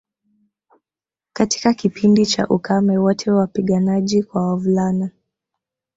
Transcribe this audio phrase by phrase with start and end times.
[1.33, 5.09] Katika kipindi cha ukame wote wapiganaji kwa wavulana